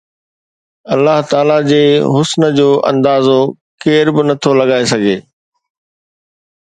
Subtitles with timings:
[0.93, 1.81] الله تعاليٰ جي
[2.15, 3.37] حسن جو اندازو
[3.83, 5.17] ڪير به نٿو لڳائي سگهي